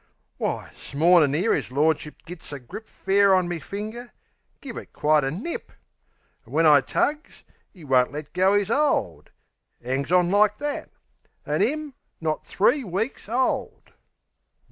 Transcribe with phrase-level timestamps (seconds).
[0.39, 0.71] Why!
[0.75, 4.11] 'smornin' 'ere 'is lordship gits a grip Fair on me finger
[4.59, 5.71] give it quite a nip!
[6.43, 7.43] An' when I tugs,
[7.75, 9.29] 'e won't let go 'is hold!
[9.83, 10.89] 'Angs on like that!
[11.45, 13.93] An' 'im not three weeks old!